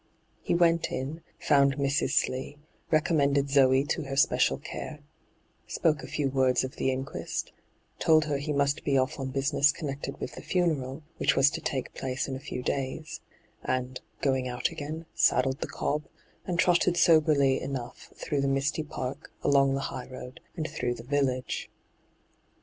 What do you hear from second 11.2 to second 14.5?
was to take place in a few days— and, going